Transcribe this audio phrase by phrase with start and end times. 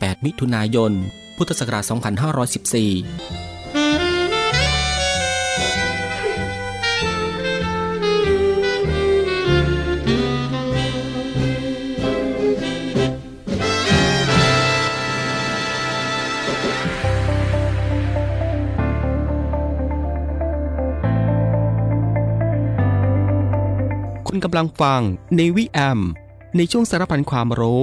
[0.00, 0.92] 8 มิถุนายน
[1.36, 1.92] พุทธศักราช 2514
[24.28, 25.00] คุณกำลังฟัง
[25.36, 26.00] ในวิแอม
[26.56, 27.82] ในช่วงสารพันความรู้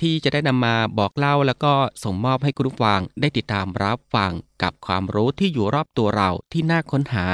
[0.00, 1.74] ที่จะได้นำมาบอกเล่าแล้วก็
[2.04, 4.32] ส่งมอบให้คุณผู้ฟังได้ติดตามรับฟัง
[4.62, 7.26] กับความรู้ที่อยู่รอบตัวเราที่น่าค้นหา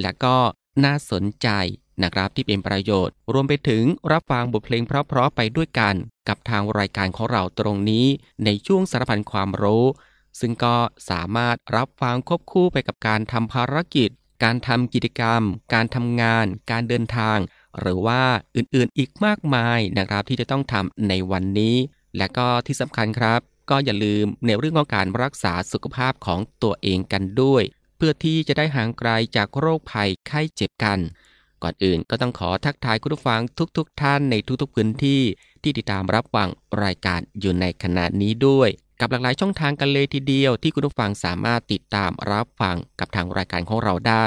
[0.00, 0.36] และก็
[0.84, 1.48] น่าสนใจ
[2.02, 5.94] นะครับที่เป็นประโยชน์ รวมไปถึงรับฟังบทเพลงเพราะๆไปด้วยกัน
[6.28, 8.06] กับทางรายการของเราตรงนี้
[8.44, 9.84] ในช่วงสารพันความรู้
[10.40, 10.76] ซึ่งก็
[11.10, 14.10] สามารถรับฟังควบคู่ไปกับการทำภารกิจ
[14.44, 15.42] การทำกิจกรรม
[15.74, 17.38] การทำงาน การเดินทาง
[17.80, 18.22] หรือว่า
[18.56, 21.76] อื่นๆอีกมากมายนะครับที่จะต้องทำในวันนี้
[22.18, 27.62] และก็ที่สำคัญครับ ก็อย่าลืมในเรื่องของการรักษาสุขภาพของตัวเองกันด้วย
[27.96, 30.98] เพื่อที่จะได้ห่างไกลจากโรคภัยไข้เจ็บกัน
[31.62, 35.22] ก่อนอื่นก็ต้องขอทักทายคุณผู้ฟังทุกๆทท่านในทุกๆพื้นที่
[35.62, 36.48] ที่ติดตามรับฟัง
[36.84, 38.68] รายการอยู่ในขณะนี้ด้วย
[39.00, 44.26] กับหลากหลายช่องทางกันเลยทีเดียวที่คุณผู้ฟังสามารถติดตามรับฟังกับทางรายการของเราได้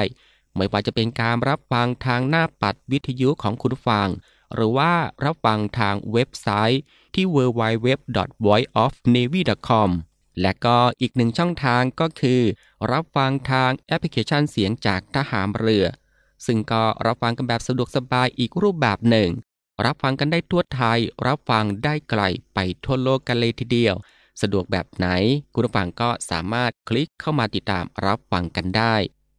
[0.55, 4.07] ไม่ว่าจะเป็นการรับฟังทางหน้าปัดวิทยุของคุณฟัง
[4.53, 4.91] หรือว่า
[5.25, 6.81] รับฟังทางเว็บไซต์
[7.15, 9.89] ที่ www.voiceofnavy.com
[10.41, 12.41] และก็อีกหนึ่งช่องทางก็คือ
[12.91, 15.85] รับฟังทางแอปพลิเคชันเสียงจากทหารเรือ
[16.45, 19.29] ซึ่งก็รับฟังกันแบบสะดวกสบายอีกรูปแบบหนึ่ง
[19.85, 22.21] รับฟังกันได้ทั่วไทย รับฟังได้ไกล
[22.53, 23.95] ไปทั่วโลกกันเลยทีเดียว
[24.41, 25.07] สะดวกแบบไหน
[25.53, 28.95] คุณผู้ฟังก็สามารถคลิกเข้ามาติดตามรับฟังกันได้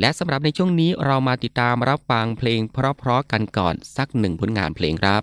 [0.00, 5.22] และสำหรับในช่วงนี้เรามาติดตามรับฟังเพลงเพราะๆกันก่อนสักหนึ่งผลงานเพลงครับ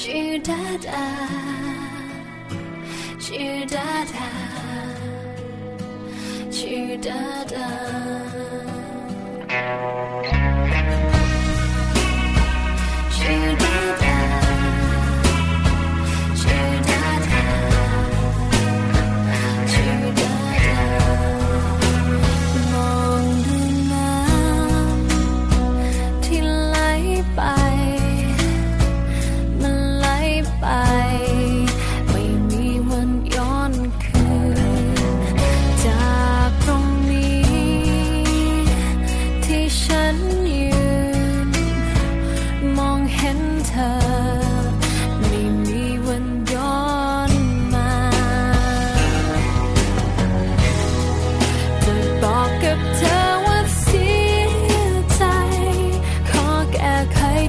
[0.00, 1.06] ชื่อดาดา
[3.24, 4.28] ชื่อดาดา
[6.56, 7.20] ชื่อดา
[7.52, 7.68] ดา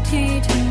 [0.09, 0.68] ที่ถึง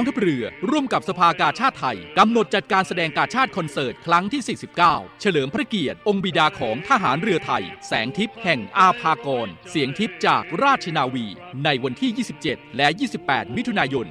[0.00, 11.26] long เรือ ร่วมกับสภากาชาติไทยกำหนดจัดการแสดงกาชาติคอนเสิร์ต ครั้งที่ 49 เฉลิมพระเกียรติ องค์บิดาของทหารเรือไทย แสงทิพย์แห่งอาภากร เสียงทิพย์จากราชนาวี
[11.64, 12.88] ในวันที่ 27 และ
[13.22, 14.06] 28 มิถุนายน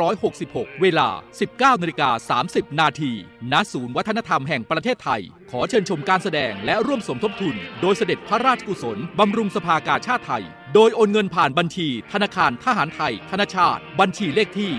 [0.00, 1.08] 2566 เวลา
[1.46, 3.12] 19นาฬิกา30 นาที
[3.52, 14.72] ณศูนย์วัฒนธรรมแห่งประเทศไทย ขอเชิญชมการแสดงและร่วมสมทบทุน โดยเสด็จพระราชกุศลบำรุงสภากาชาติไทย โดยโอนเงินผ่านบัญชี ธนาคารทหารไทย ธนาชาติ บัญชีเลขที่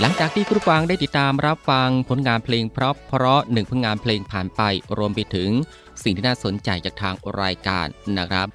[0.00, 4.62] หลังจากที่คุณฟังได้ติดตามรับฟังผลงานเพลงเพราะเพราะหนึ่งผลงานเพลงผ่านไป
[4.98, 5.50] รวมไปถึง
[6.02, 7.86] สิ่งที่น่าสนใจจากทางรายการ
[8.18, 8.46] นะครับ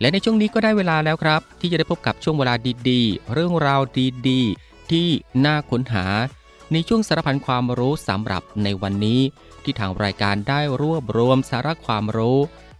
[0.00, 2.54] และในช่วงนี้ก็ได้เวลาแล้วครับ ที่จะได้พบกับช่วงเวลา
[2.90, 3.80] ดีๆ เรื่องราว
[4.28, 5.08] ดีๆ ที่
[5.44, 6.06] น่าค้นหา
[6.72, 9.20] ในช่วงสารพันความรู้สำหรับในวันนี้
[9.62, 12.38] ที่ทางรายการได้รวบรวมสาระความรู้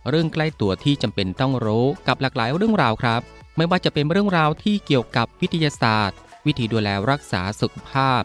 [0.09, 3.21] เรื่องใกล้ตัวที่จำเป็นต้องรู้กับหลากหลายเรื่องราวครับ
[3.57, 8.23] ไม่ว่าจะเป็นเรื่องราวที่เกี่ยวกับวิทยาศาสตร์ วิธีดูแลรักษาสุขภาพ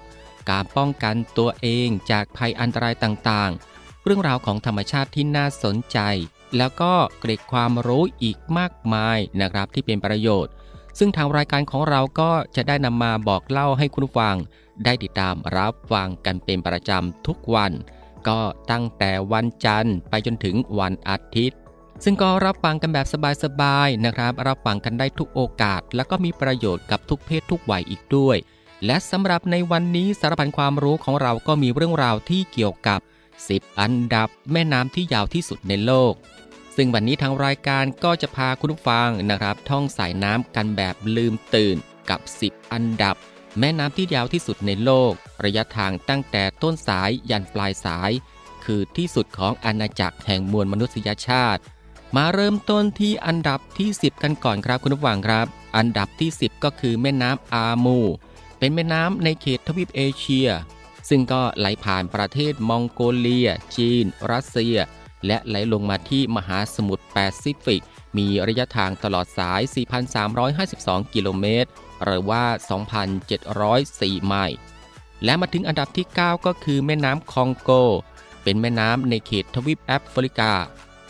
[0.49, 5.99] การป้องกันตัวเองจากภัยอันตรายต่างๆ เรื่องราวของธรรมชาติที่น่าสนใจ
[6.57, 10.53] แล้วก็เกร็ดความรู้อีกมากมายนะครับที่เป็นประโยชน์
[10.99, 14.35] ซึ่งทางรายการของเราก็จะได้นำมาบอกเล่าให้คุณฟัง
[14.85, 17.71] ได้ติดตามรับฟังกันเป็นประจำทุกวัน
[18.27, 18.39] ก็
[18.71, 21.59] ตั้งแต่วันจันทร์ไปจนถึงวันอาทิตย์
[22.03, 23.07] ซึ่งก็รับฟังกันแบบ
[23.43, 28.37] สบายๆนะครับ รับฟังกันได้ทุกโอกาส แล้วก็มีประโยชน์กับทุกเพศทุกวัยอีกด้วย
[28.85, 32.99] และสำหรับในวันนี้สารพันความรู้ของเราก็มีเรื่องราวที่เกี่ยวกับ
[33.39, 36.13] 10 อันดับแม่น้ำที่ยาวที่สุดในโลก
[36.75, 41.77] ซึ่งวันนี้ทางรายการก็จะพาคุณผู้ฟังนะครับ ท่องสายน้ำกันแบบลืมตื่น
[42.09, 43.15] กับ 10 อันดับ
[43.59, 45.13] แม่น้ำที่ยาวที่สุดในโลก
[45.45, 48.11] ระยะทางตั้งแต่ต้นสายยันปลายสาย
[48.65, 51.61] คือที่สุดของอาณาจักรแห่งมวลมนุษยชาติ
[52.15, 55.45] มาเริ่มต้นที่อันดับที่ 10 กันก่อนครับคุณผู้ฟังครับ
[55.77, 57.99] อันดับที่ 10 ก็คือแม่น้ำอามูร์
[58.59, 60.49] เป็นแม่น้ำในเขตทวีปเอเชีย
[61.09, 64.77] ซึ่งก็ไหลผ่านประเทศมองโกเลีย จีน รัสเซีย
[65.25, 67.83] และไหลลงมาที่มหาสมุทรแปซิฟิก
[68.17, 69.61] มีระยะทางตลอดสาย
[70.37, 71.69] 4,352 กิโลเมตร
[72.03, 72.43] หรือว่า
[73.35, 74.57] 2,704 ไมล์
[75.23, 77.71] และมาถึงอันดับที่ 9 ก็คือแม่น้ำคองโก
[78.43, 80.53] เป็นแม่น้ำในเขตทวีปแอฟริกา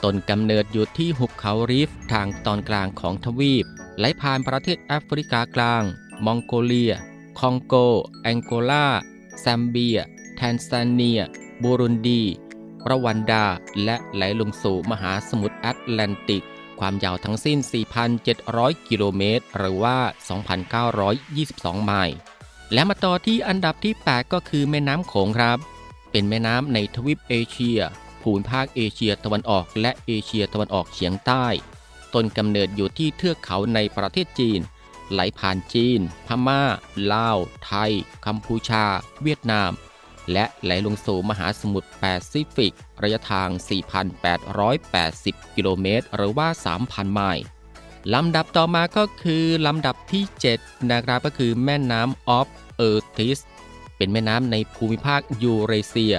[0.04, 3.66] ต้นกำเนิดอยู่ที่หุบเขาริฟทางตอนกลางของทวีป
[3.98, 5.84] ไหลผ่านประเทศแอฟริกากลาง
[6.26, 6.94] มองโกเลีย
[7.40, 7.76] คองโก
[8.24, 8.88] แองโกลา
[9.40, 10.00] แซมเบีย
[10.36, 11.22] แทนซาเนีย
[11.62, 12.22] บูรุนดี
[12.90, 13.46] รวันดา
[13.84, 16.44] และไหลลงสู่มหาสมุทรแอตแลนติก
[16.80, 17.58] ความยาวทั้งสิ้น
[18.24, 19.98] 4,700 กิโลเมตร หรือว่า
[20.92, 22.16] 2,922 ไมล์
[22.74, 25.58] และมาต่อที่อันดับที่ 8 ก็คือแม่น้ำโขงครับ
[26.12, 27.80] เป็นแม่น้ำในทวีปเอเชีย
[28.24, 31.46] ภูมิภาคเอเชียตะวันออก และเอเชียตะวันออกเฉียงใต้
[32.14, 34.60] ต้นกำเนิดอยู่ที่เทือกเขาในประเทศจีน
[35.12, 36.62] ไหลผ่านจีน พม่า
[37.14, 37.92] ลาว ไทย
[38.26, 38.86] กัมพูชา
[39.22, 39.72] เวียดนาม
[40.32, 42.74] และไหลลงสู่มหาสมุทรแปซิฟิก
[43.04, 43.50] ระยะทาง
[44.32, 46.48] 4,880 กิโลเมตร หรือว่า
[46.82, 47.44] 3,000 ไมล์
[48.14, 50.24] ลำดับต่อมาก็คือลำดับที่
[50.58, 52.48] 7 นะครับก็คือแม่น้ำออฟ
[52.78, 53.40] เออร์ติส
[53.98, 56.16] เป็นแม่น้ำในภูมิภาคยูเรเซีย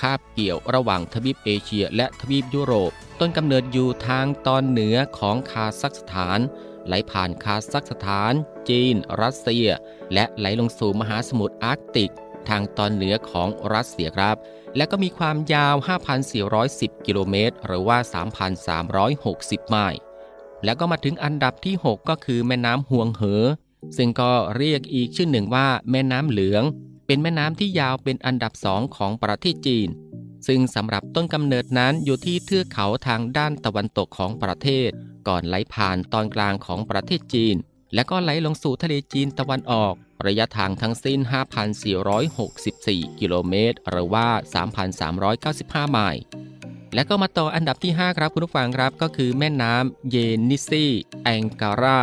[0.00, 6.38] คาบเกี่ยวระหว่างทวีปเอเชียและทวีปยุโรป ต้นกำเนิดอยู่ทางตอนเหนือของคาซัคสถาน
[6.86, 8.32] ไหลผ่านคาซัคสถาน
[8.68, 9.68] จีน รัสเซีย
[10.14, 12.12] และไหลลงสู่มหาสมุทรอาร์กติก
[12.48, 14.36] ทางตอนเหนือของรัสเซียครับ
[14.76, 15.74] และก็มีความยาว
[16.40, 17.98] 5,410 กิโลเมตร หรือว่า
[19.04, 20.00] 3,360 ไมล์
[20.64, 23.44] แล้วก็มาถึงอันดับที่ 6 ก็คือแม่น้ำฮวงเหอ
[23.96, 26.64] ซึ่งก็เรียกอีกชื่อหนึ่งว่าแม่น้ำเหลือง
[27.10, 29.88] เป็นแม่น้ำที่ยาวเป็นอันดับสองของประเทศจีน
[30.46, 34.90] ซึ่งสำหรับต้นกำเนิดนั้นอยู่ที่เทือกเขาทางด้านตะวันตกของประเทศ
[35.28, 37.56] ก่อนไหลผ่านตอนกลางของประเทศจีน
[37.94, 39.94] และก็ไหลลงสู่ทะเลจีนตะวันออก
[40.26, 41.18] ระยะทางทั้งสิ้น
[42.40, 44.28] 5,464 กิโลเมตร หรือว่า
[45.10, 46.22] 3,395 ไมล์
[46.94, 50.16] และก็มาต่ออันดับที่ 5 ครับคุณผู้ฟังครับก็คือแม่น้ำเย
[50.50, 50.84] เยนิซี
[51.24, 52.00] แองการา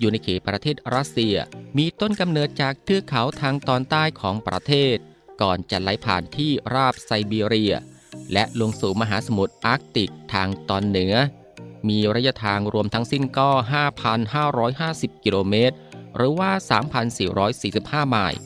[0.00, 1.36] อยู่ในเขตประเทศรัสเซีย
[1.78, 4.96] มีต้นกำเนิดจากเทือกเขาทางตอนใต้ของประเทศ
[5.42, 7.74] ก่อนจะไหลผ่านที่ราบไซบีเรีย
[8.32, 11.14] และลงสู่มหาสมุทรอาร์กติกทางตอนเหนือ
[11.88, 13.50] มีระยะทางรวมทั้งสิ้นก็
[14.36, 15.76] 5,550 กิโลเมตร
[16.16, 16.50] หรือว่า
[17.30, 18.38] 3,445 ไมล์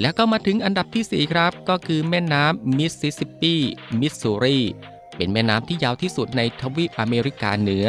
[0.00, 3.54] แล้วก็มาถึงอันดับที่ 4 ครับ ก็คือแม่น้ำมิสซิสซิปปี
[4.00, 4.58] มิสซูรี
[5.16, 7.86] เป็นแม่น้ำที่ยาวที่สุดในทวีปอเมริกาเหนือ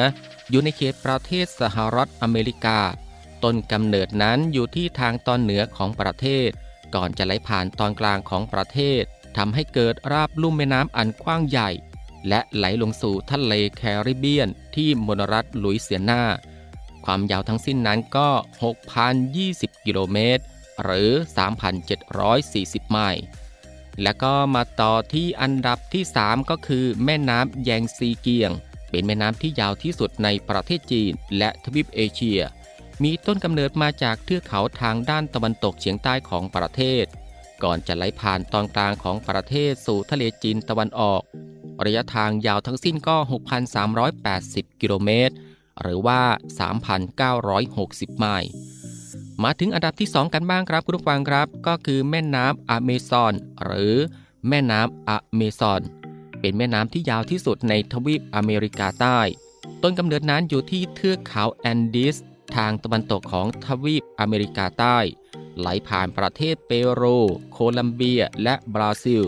[0.50, 2.80] อยู่ในเขตประเทศสหรัฐอเมริกา
[3.44, 6.50] ต้นกำเนิดนั้นอยู่ที่ทางตอนเหนือของประเทศ
[6.96, 9.04] ก่อนจะไหลผ่านตอนกลางของประเทศ
[9.38, 11.70] ทำให้เกิดราบลุ่มแม่น้ำอันกว้างใหญ่
[12.28, 16.24] และไหลลงสู่ทะเลแคริบเบียน ที่มณรัฐลุยเซียนา
[17.06, 18.30] ความยาวทั้งสิ้นนั้นก็
[19.08, 20.44] 6,020 กิโลเมตร
[20.84, 21.10] หรือ
[22.02, 23.24] 3,740 ไมล์
[24.02, 28.52] แล้วก็มาต่อที่อันดับที่ 3 ก็คือแม่น้ำแยงซีเกียง
[28.90, 32.42] เป็นแม่น้ำที่ยาวที่สุดในประเทศจีน และทวีปเอเชีย
[33.04, 37.06] มีต้นกำเนิดมาจากเทือกเขาทางด้านตะวันตกเฉียงใต้ของประเทศ
[37.64, 41.22] ก่อนจะไหลผ่านตอนกลางของประเทศสู่ทะเลจีนตะวันออก
[41.86, 43.18] ระยะทางยาวทั้งสิ้นก็
[44.00, 45.36] 6,380 กิโลเมตร
[45.82, 46.22] หรือว่า
[47.42, 48.50] 3,960 ไมล์
[49.44, 53.34] มาถึงอันดับที่ 2 กันบ้างครับคุณผู้ฟังครับ ก็คือแม่น้ำอเมซอน
[53.66, 53.96] หรือ
[54.48, 55.82] แม่น้ำอเมซอน
[56.40, 59.20] เป็นแม่น้ำที่ยาวที่สุดในทวีปอเมริกาใต้
[59.84, 62.18] ต้นกำเนิดนั้นอยู่ที่เทือกเขาแอนดีส
[62.58, 64.98] ทางตะวันตกของทวีปอเมริกาใต้
[65.60, 67.04] ไหลผ่านประเทศเปโร
[67.52, 69.24] โคลัมเบีย และบราซิล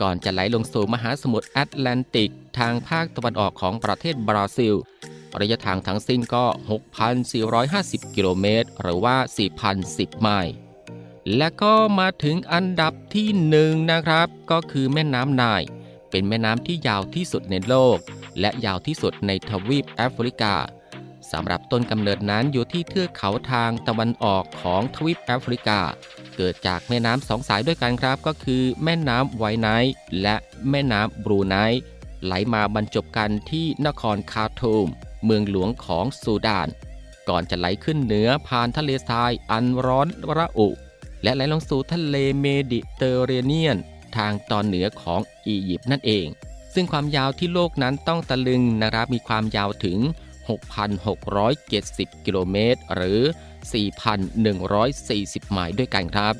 [0.00, 4.74] ก่อนจะไหลลงสู่มหาสมุทรแอตแลนติก ทางภาคตะวันออกของประเทศบราซิล
[5.40, 6.44] ระยะทางทั้งสิ้นก็
[7.30, 9.16] 6,450 กิโลเมตร หรือว่า
[9.70, 10.54] 4,010 ไมล์
[11.36, 15.62] และก็มาถึงอันดับที่หนึ่งนะครับ ก็คือแม่น้ำไนาย
[16.10, 17.98] เป็นแม่น้ำที่ยาวที่สุดในโลก
[18.40, 20.54] และยาวที่สุดในทวีปแอฟริกา
[21.32, 25.80] สำหรับต้นกำเนิดนั้นอยู่ที่เทือกเขาทางตะวันออกของทวีปแอฟริกา
[26.36, 30.36] เกิดจากแม่น้ำสองสายด้วยกันครับ ก็คือแม่น้ำไวไนท์และ
[30.70, 31.80] แม่น้ำบลูไนล์
[32.24, 34.86] ไหลมาบรรจบกันที่นครคาร์ทูม
[35.24, 36.68] เมืองหลวงของซูดาน
[37.28, 40.68] ก่อนจะไหลขึ้นเหนือผ่านทะเลทรายอันร้อนระอุ
[41.22, 43.76] และไหลลงสู่ทะเลเมดิเตอร์เรเนียน
[44.16, 46.26] ทางตอนเหนือของอียิปต์นั่นเอง
[46.74, 49.98] ซึ่งความยาวที่โลกนั้นต้องตะลึงนะครับมีความยาวถึง
[50.50, 53.20] 6,670 กิโลเมตร หรือ
[54.12, 56.34] 4,140 ไมล์ด้วยกันครับ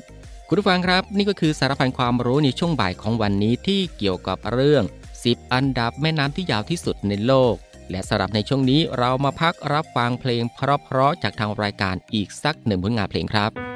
[0.47, 4.83] คุณผู้ฟังครับ นี่ก็คือสารพันความรู้ในช่วงบ่ายของวันนี้ที่เกี่ยวกับเรื่อง
[5.19, 7.55] 10 อันดับแม่น้ำที่ยาวที่สุดในโลก
[7.91, 13.70] และสำหรับในช่วงนี้เรามาพักรับฟังเพลงเพราะๆจากทางรายการอีกสักหนึ่งผลงานเพลงครับ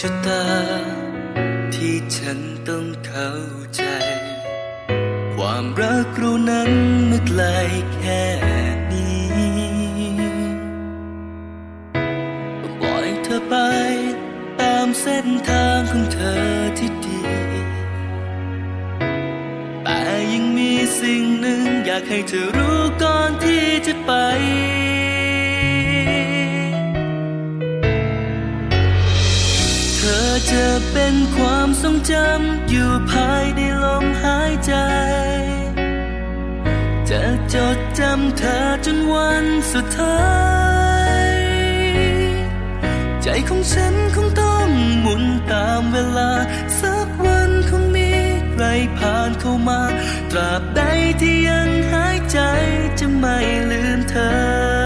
[0.00, 0.44] ชะตา
[1.74, 3.32] ที่ฉันต้องเข้า
[3.76, 3.82] ใจ
[5.34, 6.70] ความรักเรานั้น
[7.10, 7.42] มื่ไกล
[7.94, 8.24] แค่
[8.92, 9.26] นี้
[12.80, 13.54] ปล่อยเธอไป
[14.60, 16.46] ตามเส้นทางของเธอ
[16.78, 17.20] ที่ดี
[19.84, 20.00] แต่
[20.32, 24.12] ยังมีสิ่งหนึ่งอยากให้เธอรู้ก่อนที่จะไป
[31.88, 34.74] ทรงจำอยู่ภายในลมหายใจ
[37.10, 37.22] จะ
[37.54, 40.24] จดจำเธอจนวันสุดท้า
[41.26, 41.32] ย
[43.22, 44.68] ใจของฉันคงต้อง
[45.00, 46.32] หมุนตามเวลา
[46.80, 48.10] สักวันคงมี
[48.52, 48.64] ใคร
[48.96, 49.82] ผ่านเข้ามา
[50.30, 50.82] ตราบใด
[51.20, 52.38] ที่ยังหายใจ
[52.98, 53.36] จะไม่
[53.70, 54.85] ลืมเธอ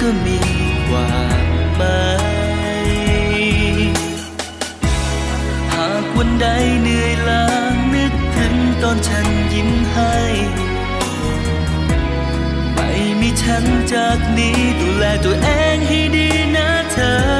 [0.00, 0.38] ก็มี
[0.86, 2.04] ความหมา
[2.86, 2.90] ย
[5.72, 6.46] หากวันใด
[6.80, 7.44] เหนื่อยล้า
[7.94, 10.16] นึกถึงตอนฉันยิ้มให้
[12.74, 17.39] ไม่มีฉันจากนี้ดูแลตัวเองให้ดีนะเธอ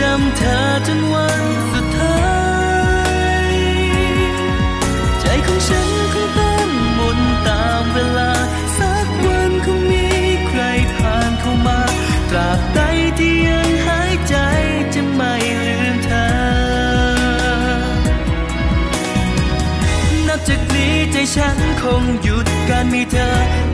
[0.00, 2.22] จำเธอจนวันสุดท้า
[3.50, 3.54] ย
[5.20, 8.32] ใจของฉันคงต้องหมุนตามเวลา
[8.78, 10.06] สักวันคงมี
[10.48, 10.60] ใคร
[10.94, 11.80] ผ่านเข้ามา
[12.30, 12.80] ตราบใด
[13.18, 14.36] ที่ยังหายใจ
[14.94, 15.34] จะไม่
[15.66, 16.26] ลืมเธอ
[20.26, 23.28] นับจากนี้ใจฉันคงหยุดการมีเธอ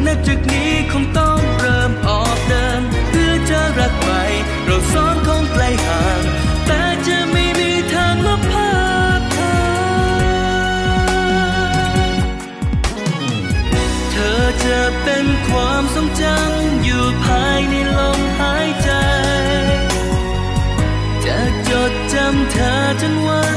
[0.07, 3.26] นับจากนี้คงต้องเริ่มออกเดินเพื่
[3.63, 4.23] อรักใหม่
[4.65, 6.21] เราสองคงไกลห่าง
[6.67, 8.75] แต่จะไม่มีทางลบภา
[9.19, 9.57] พเธอ
[14.11, 18.91] เธอจะเป็นความทรงจำอยู่ภายในลมหายใจ
[21.25, 21.39] จะ
[21.69, 23.43] จดจำเธอจนวั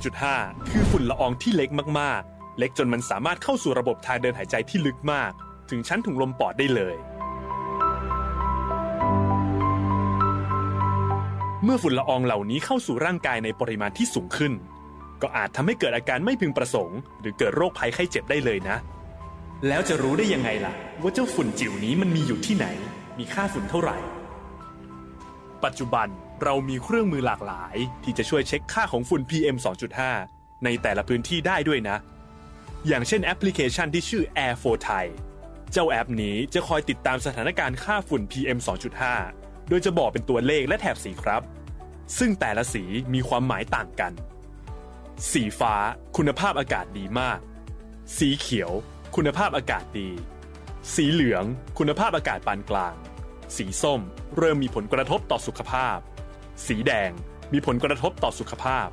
[0.00, 5.32] 2.5 คือฝุ่นละอองที่เล็กมากๆ เล็กจนมันสามารถเข้าสู่ระบบทางเดินหายใจที่ลึกมาก
[5.70, 6.96] ถึงชั้นถุงลมปอดได้เลย
[11.64, 14.52] เมื่อฝุ่นละอองเหล่านี้เข้าสู่ร่างกายในปริมาณที่สูงขึ้น
[15.22, 18.76] ก็อาจทำให้เกิดอาการไม่พึงประสงค์ หรือเกิดโรคภัยไข้เจ็บได้เลยนะ
[19.68, 22.66] แล้วจะรู้ได้ยังไงล่ะ ว่าเจ้าฝุ่นจิ๋วนี้มันมีอยู่ที่ไหน
[23.18, 23.96] มีค่าฝุ่นเท่าไหร่
[25.64, 26.08] ปัจจุบัน
[26.42, 29.56] เรามีเครื่องมือหลากหลาย ที่จะช่วยเช็คค่าของฝุ่น PM
[30.10, 31.96] 2.5 ในแต่ละพื้นที่ได้ด้วยนะ
[32.86, 35.04] อย่างเช่นแอปพลิเคชันที่ชื่อ Air for Thai
[35.72, 38.58] เจ้าแอปนี้จะคอยติดตามสถานการณ์ค่าฝุ่น PM
[39.14, 41.42] 2.5 โดยจะบอกเป็นตัวเลขและแถบสีครับ
[42.18, 44.12] ซึ่งแต่ละสีมีความหมายต่างกัน
[45.32, 45.74] สีฟ้า
[46.16, 47.38] คุณภาพอากาศดีมาก
[48.18, 48.70] สีเขียว
[49.16, 50.10] คุณภาพอากาศดี
[50.94, 51.44] สีเหลือง
[51.78, 52.94] คุณภาพอากาศปานกลาง
[53.56, 54.00] สีส้ม
[54.36, 55.98] เริ่มมีผลกระทบต่อสุขภาพ
[56.66, 57.10] สีแดง
[57.52, 58.88] มีผลกระทบต่อสุขภาพ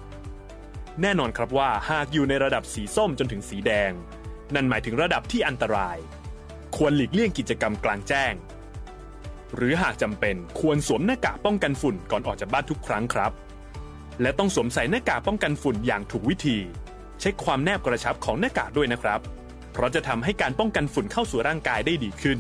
[1.02, 3.92] แน่นอนครับว่าหากอยู่ในระดับสีส้มจนถึงสีแดง
[4.56, 5.98] นั่นหมายถึงระดับที่อันตราย
[6.76, 8.34] ควรหลีกเลี่ยงกิจกรรมกลางแจ้ง
[9.56, 13.32] หรือหากจำเป็นควรสวมหน้ากากป้องกันฝุ่นก่อนออกจากบ้านทุกครั้งครับ
[14.22, 16.58] และต้องสวมใส่หน้ากากป้องกันฝุ่นอย่างถูกวิธี
[17.20, 19.20] เช็คความแนบกระชับของหน้ากากด้วยนะครับ
[19.72, 22.40] เพราะจะทำให้การป้องกันฝุ่นเข้าสู่ร่างกายได้ดีขึ้น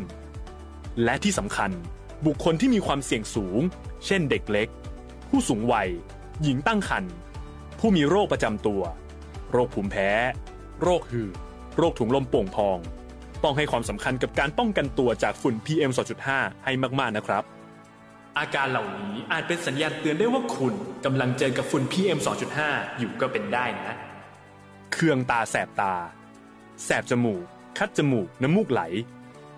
[1.03, 1.71] และที่สำคัญ
[2.25, 3.61] บุคคลที่มีความเสี่ยงสูง
[4.05, 4.67] เช่นเด็กเล็ก
[5.29, 5.89] ผู้สูงวัย
[6.43, 7.13] หญิงตั้งครรภ์
[7.79, 8.81] ผู้มีโรคประจำตัว
[9.51, 10.09] โรคภูมิแพ้
[10.83, 11.33] โรคหืด
[11.77, 12.77] โรคถุงลมโป่งพอง
[13.43, 15.91] ต้องให้ความสำคัญกับการป้องกันตัวจากฝุ่น PM
[16.27, 17.43] 2.5 ให้มาก ๆ นะครับ
[18.37, 20.73] อาการเหล่านี้อาจเป็นสัญญาณเตือนได้ว่าคุณ
[21.05, 22.19] กำลังเจอกับฝุ่น PM
[22.59, 23.95] 2.5 อยู่ก็เป็นได้นะ
[24.93, 25.93] เคืองตาแสบตา
[26.83, 27.43] แสบจมูก
[27.77, 28.81] คัดจมูก น้ำมูกไหล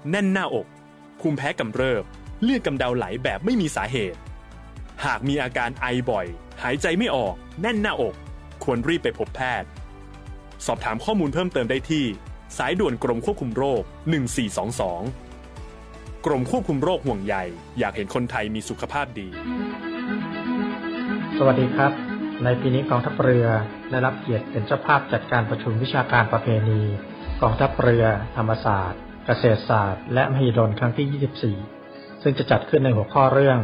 [0.09, 0.67] แน่นหน้าอก
[1.19, 2.03] ภูมิแพ้กำเริบ
[2.43, 4.19] เลือดกำเดาไหลแบบไม่มีสาเหตุ
[5.05, 6.25] หากมีอาการไอบ่อย
[6.63, 8.15] หายใจไม่ออก แน่นหน้าอก
[8.63, 9.69] ควรรีบไปพบแพทย์
[10.65, 12.05] สอบถามข้อมูลเพิ่มเติมได้ที่
[12.57, 13.81] สายด่วนกรมควบคุมโรค
[15.43, 17.35] 1422 กรมควบคุมโรคห่วงใย
[17.79, 19.27] อยากเห็นคนไทยมีสุขภาพดี
[21.37, 21.91] สวัสดีครับ
[22.43, 23.47] ในปีนี้กองทัพเรือ
[23.89, 26.81] ได้รับเกียรติเป็นเจ้าภาพจัดการประชุมวิชาการประเพณี
[27.41, 33.59] กองทัพเรือ ธรรมศาสตร์ เกษตรศาสตร์ และมหิดลครั้งที่ 24 ซึ่งจะจัดขึ้นในหัวข้อเรื่อง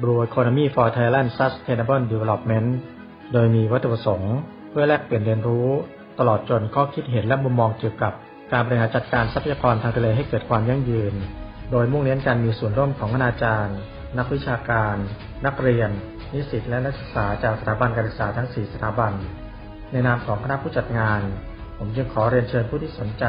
[0.00, 2.68] Blue Economy for Thailand Sustainable Development
[3.32, 4.36] โดยมีวัตถุประสงค์
[4.70, 5.66] เพื่อแลกเปลี่ยนเรียนรู้
[6.18, 8.12] ตลอดจนข้อคิดเห็นและมุมมองเกี่ยวกับ
[8.52, 11.14] การบริหารจัดการทรัพยากรทางทะเลให้เกิดความยั่งยืน
[11.70, 13.76] โดยมุ่งเน้นการมีส่วนร่วมของคณาจารย์
[14.18, 14.96] นักวิชาการ
[15.46, 15.90] นักเรียน
[16.32, 19.12] นิสิตและนักศึกษาจากสถาบันการศึกษาทั้ง 4 สถาบัน
[19.92, 21.20] ในนามของคณะผู้จัดงาน
[21.78, 23.24] ผมจึงขอเรียนเชิญผู้ที่สนใจ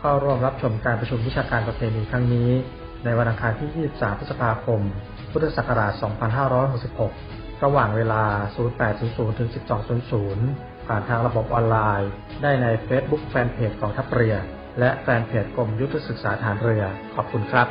[0.00, 2.50] เข้าร่วมรับชมการประชุมวิชาการประเพณีครั้งนี้
[3.04, 4.80] ในวันอังคารที่ 23 พฤษภาคม
[5.32, 5.92] พุทธศักราช
[6.78, 8.22] 2566 ระหว่างเวลา
[8.62, 9.10] 0800 ถึง
[10.18, 12.10] 1200 ผ่านทางระบบออนไลน์
[12.42, 14.34] ได้ใน Facebook แฟนเพจกองทัพเรือ
[14.80, 17.66] และแฟนเพจกรมยุทธศึกษาฐานเรือ ขอบคุณครับ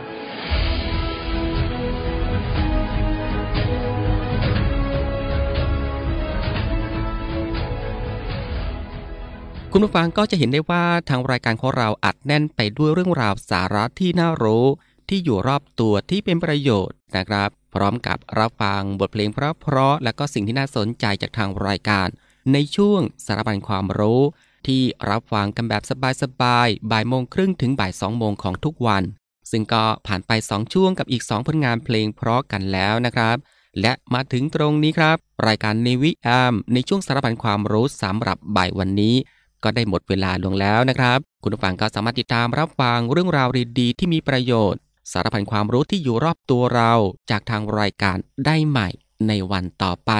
[9.72, 14.66] คุณผู้ฟังก็จะเห็นได้ว่าทางรายการของเราอัดแน่นไปด้วยเรื่องราวสาระที่น่ารู้
[15.10, 22.08] ที่อยู่รอบตัวที่เป็นประโยชน์นะครับ พร้อมกับรับฟังบทเพลงเพราะๆและก็สิ่งที่น่าสนใจจากทางรายการ
[22.54, 24.22] ในช่วงสารบัญความรู้
[24.68, 25.84] ที่รับฟังกันแบบ
[26.22, 29.04] สบายๆบ่ายโมงครึ่งถึงบ่ายสองโมงของทุกวัน
[29.52, 33.38] ซึ่งก็ผ่านไป 2 ช่วงกับอีก 2 ผลงานเพลงเพราะกันแล้วนะครับ
[33.82, 35.18] และมาถึงตรงนี้ครับ
[35.48, 39.16] รายการในวิแอมในช่วงสารพันความรู้สำหรับบ่ายวันนี้
[39.64, 46.94] ก็ได้หมดเวลาลงแล้วนะครับ คุณผู้ฟังก็สามารถติดตามรับฟังเรื่องราวดีๆที่มีประโยชน์ สารพันความรู้ที่อยู่รอบตัวเรา
[47.30, 48.90] จากทางรายการได้ใหม่
[49.28, 50.12] ในวันต่อไป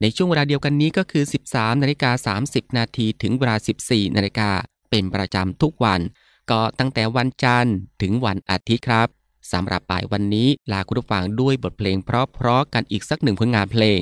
[0.00, 4.50] ในช่วงเวลาเดียวกันนี้ก็คือ 13นาฬิกา30 นาทีถึงเวลา 14นาฬิกา
[4.90, 6.00] เป็นประจำทุกวัน
[6.50, 9.08] ก็ตั้งแต่วันจันทร์ถึงวันอาทิตย์ครับ
[9.52, 14.00] สำหรับบ่ายวันนี้ลาคุณผู้ฟังด้วยบทเพลงเพราะๆกันอีกสักหนึ่งผลงานเพลง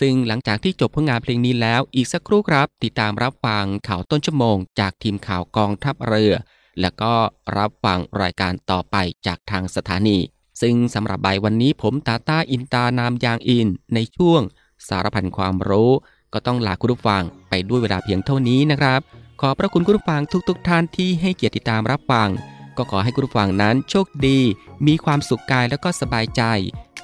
[0.00, 6.34] ซึ่งหลังจากที่จบผลงานเพลงนี้แล้วอีกสักครู่ครับ ติดตามรับฟังข่าวต้นชั่วโมง จากทีมข่าวกองทัพเรือ
[6.80, 7.12] แล้วก็
[7.56, 10.18] รับฟังรายการต่อไปจากทางสถานี
[10.60, 14.42] ซึ่งสำหรับใบวันนี้ผมตาตาอินตานามยางอิน ในช่วง
[14.88, 15.92] สารพันความรู้
[16.32, 19.00] ก็ต้องลาคุณผู้ฟังไปด้วยเวลาเพียงเท่านี้นะครับ
[19.40, 22.28] ขอพระคุณคุณผู้ฟังทุกๆทท่านที่ให้เกียรติติดตามรับฟัง
[22.76, 24.38] ก็ขอให้คุณผู้ฟังนั้นโชคดี
[24.86, 26.42] มีความสุขกายแล้วก็สบายใจ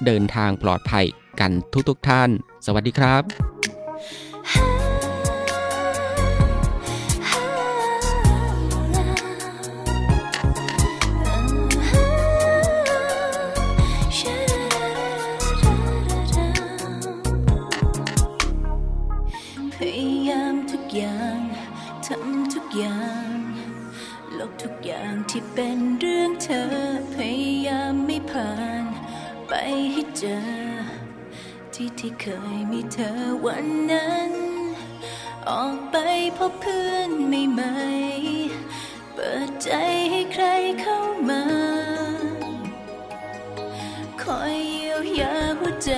[0.05, 1.05] เดินทางปลอดภัย
[1.39, 1.51] กัน
[1.89, 2.29] ทุกๆทท่าน
[2.65, 3.76] สวัสดีครับ
[25.59, 26.65] เป็นเรื่องเธอ
[27.15, 28.83] พยายามไม่ผ่าน
[29.47, 29.53] ไป
[29.91, 30.39] ให้เจอ
[31.73, 32.25] ที่ที่เค
[32.57, 34.31] ยมีเธอวันนั้น
[35.49, 35.95] ออกไป
[36.37, 37.75] พบเพื่อนใหม่
[39.13, 39.69] เปิดใจ
[40.11, 40.45] ให้ใคร
[40.81, 41.43] เข้ามา
[44.23, 45.91] คอยเยียวยาหัวใจ